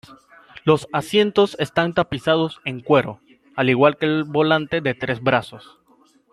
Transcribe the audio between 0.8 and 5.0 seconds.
asientos están tapizados en cuero, al igual que el volante de